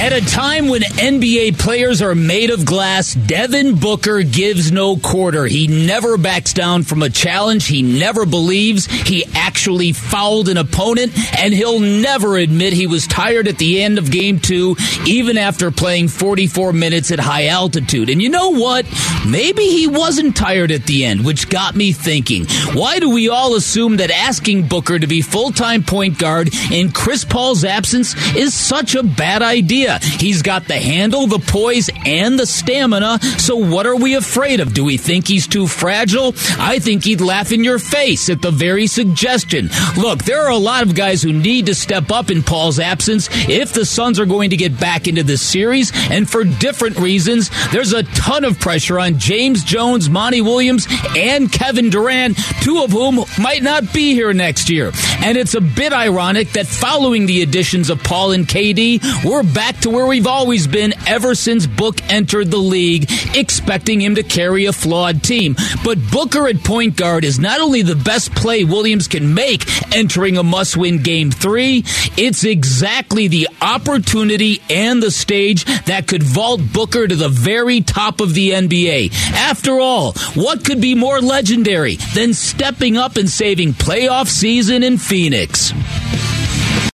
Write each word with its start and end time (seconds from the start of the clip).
At 0.00 0.12
a 0.12 0.24
time 0.24 0.68
when 0.68 0.82
NBA 0.82 1.58
players 1.58 2.00
are 2.02 2.14
made 2.14 2.50
of 2.50 2.64
glass, 2.64 3.14
Devin 3.14 3.80
Booker 3.80 4.22
gives 4.22 4.70
no 4.70 4.96
quarter. 4.96 5.44
He 5.44 5.66
never 5.66 6.16
backs 6.16 6.52
down 6.52 6.84
from 6.84 7.02
a 7.02 7.10
challenge. 7.10 7.66
He 7.66 7.82
never 7.82 8.24
believes 8.24 8.86
he 8.86 9.24
actually 9.34 9.92
fouled 9.92 10.48
an 10.48 10.56
opponent, 10.56 11.12
and 11.36 11.52
he'll 11.52 11.80
never 11.80 12.36
admit 12.36 12.74
he 12.74 12.86
was 12.86 13.08
tired 13.08 13.48
at 13.48 13.58
the 13.58 13.82
end 13.82 13.98
of 13.98 14.12
game 14.12 14.38
two, 14.38 14.76
even 15.04 15.36
after 15.36 15.72
playing 15.72 16.06
44 16.06 16.72
minutes 16.72 17.10
at 17.10 17.18
high 17.18 17.48
altitude. 17.48 18.08
And 18.08 18.22
you 18.22 18.28
know 18.28 18.50
what? 18.50 18.86
Maybe 19.26 19.64
he 19.64 19.88
wasn't 19.88 20.36
tired 20.36 20.70
at 20.70 20.84
the 20.84 21.06
end, 21.06 21.24
which 21.24 21.50
got 21.50 21.74
me 21.74 21.90
thinking. 21.90 22.46
Why 22.72 23.00
do 23.00 23.10
we 23.10 23.28
all 23.28 23.56
assume 23.56 23.96
that 23.96 24.12
asking 24.12 24.68
Booker 24.68 24.96
to 24.96 25.08
be 25.08 25.22
full 25.22 25.50
time 25.50 25.82
point 25.82 26.18
guard 26.18 26.54
in 26.70 26.92
Chris 26.92 27.24
Paul's 27.24 27.64
absence 27.64 28.14
is 28.36 28.54
such 28.54 28.94
a 28.94 29.02
bad 29.02 29.42
idea? 29.42 29.87
He's 29.98 30.42
got 30.42 30.66
the 30.66 30.76
handle, 30.76 31.26
the 31.26 31.38
poise, 31.38 31.90
and 32.04 32.38
the 32.38 32.46
stamina. 32.46 33.18
So 33.38 33.56
what 33.56 33.86
are 33.86 33.96
we 33.96 34.14
afraid 34.14 34.60
of? 34.60 34.74
Do 34.74 34.84
we 34.84 34.96
think 34.96 35.26
he's 35.26 35.46
too 35.46 35.66
fragile? 35.66 36.34
I 36.58 36.78
think 36.78 37.04
he'd 37.04 37.20
laugh 37.20 37.52
in 37.52 37.64
your 37.64 37.78
face 37.78 38.28
at 38.28 38.42
the 38.42 38.50
very 38.50 38.86
suggestion. 38.86 39.70
Look, 39.96 40.24
there 40.24 40.42
are 40.42 40.50
a 40.50 40.56
lot 40.56 40.82
of 40.82 40.94
guys 40.94 41.22
who 41.22 41.32
need 41.32 41.66
to 41.66 41.74
step 41.74 42.10
up 42.10 42.30
in 42.30 42.42
Paul's 42.42 42.78
absence 42.78 43.28
if 43.48 43.72
the 43.72 43.86
Suns 43.86 44.20
are 44.20 44.26
going 44.26 44.50
to 44.50 44.56
get 44.56 44.78
back 44.78 45.08
into 45.08 45.22
this 45.22 45.42
series, 45.42 45.92
and 46.10 46.28
for 46.28 46.44
different 46.44 46.98
reasons. 46.98 47.50
There's 47.72 47.92
a 47.92 48.02
ton 48.02 48.44
of 48.44 48.60
pressure 48.60 48.98
on 48.98 49.18
James 49.18 49.64
Jones, 49.64 50.08
Monty 50.10 50.40
Williams, 50.40 50.86
and 51.16 51.50
Kevin 51.50 51.90
Durant, 51.90 52.36
two 52.60 52.82
of 52.82 52.90
whom 52.90 53.24
might 53.38 53.62
not 53.62 53.92
be 53.92 54.14
here 54.14 54.32
next 54.32 54.68
year. 54.70 54.92
And 55.20 55.36
it's 55.36 55.54
a 55.54 55.60
bit 55.60 55.92
ironic 55.92 56.52
that 56.52 56.66
following 56.66 57.26
the 57.26 57.42
additions 57.42 57.90
of 57.90 58.02
Paul 58.02 58.32
and 58.32 58.46
KD, 58.46 59.24
we're 59.24 59.42
back 59.42 59.78
to 59.80 59.90
where 59.90 60.06
we've 60.06 60.26
always 60.26 60.66
been 60.66 60.94
ever 61.06 61.34
since 61.34 61.66
Book 61.66 62.00
entered 62.10 62.50
the 62.50 62.56
league, 62.58 63.10
expecting 63.34 64.00
him 64.00 64.14
to 64.14 64.22
carry 64.22 64.66
a 64.66 64.72
flawed 64.72 65.22
team. 65.22 65.56
But 65.84 65.98
Booker 66.10 66.48
at 66.48 66.62
point 66.62 66.96
guard 66.96 67.24
is 67.24 67.38
not 67.38 67.60
only 67.60 67.82
the 67.82 67.96
best 67.96 68.34
play 68.34 68.64
Williams 68.64 69.08
can 69.08 69.34
make 69.34 69.64
entering 69.94 70.38
a 70.38 70.42
must 70.42 70.76
win 70.76 71.02
game 71.02 71.30
three, 71.30 71.84
it's 72.16 72.44
exactly 72.44 73.28
the 73.28 73.48
opportunity 73.60 74.62
and 74.70 75.02
the 75.02 75.10
stage 75.10 75.64
that 75.84 76.06
could 76.06 76.22
vault 76.22 76.60
Booker 76.72 77.08
to 77.08 77.16
the 77.16 77.28
very 77.28 77.80
top 77.80 78.20
of 78.20 78.34
the 78.34 78.50
NBA. 78.50 79.12
After 79.32 79.80
all, 79.80 80.12
what 80.34 80.64
could 80.64 80.80
be 80.80 80.94
more 80.94 81.20
legendary 81.20 81.96
than 82.14 82.34
stepping 82.34 82.96
up 82.96 83.16
and 83.16 83.28
saving 83.28 83.72
playoff 83.72 84.28
season 84.28 84.82
in 84.82 84.96
Phoenix? 85.08 85.72